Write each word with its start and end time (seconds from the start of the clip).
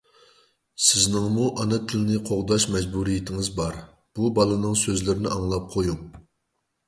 سىزنىڭمۇ 0.83 1.49
ئانا 1.63 1.77
تىلنى 1.91 2.15
قوغداش 2.29 2.65
مەجبۇرىيىتىڭىز 2.75 3.51
بار. 3.59 3.77
بۇ 4.21 4.31
بالىنىڭ 4.39 4.79
سۆزلىرىنى 4.85 5.33
ئاڭلاپ 5.35 5.69
قويۇڭ. 5.75 6.01